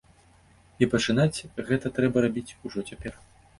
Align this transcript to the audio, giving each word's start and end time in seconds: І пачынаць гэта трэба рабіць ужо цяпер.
І 0.83 0.87
пачынаць 0.93 1.43
гэта 1.69 1.87
трэба 1.99 2.25
рабіць 2.27 2.55
ужо 2.71 2.87
цяпер. 2.91 3.13